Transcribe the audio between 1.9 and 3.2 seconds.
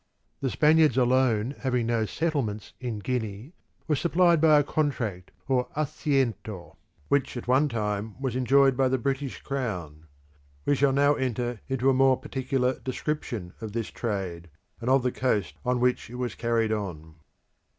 settlements in